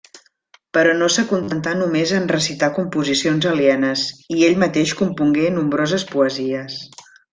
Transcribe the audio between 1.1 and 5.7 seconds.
s'acontentà només en recitar composicions alienes, i ell mateix compongué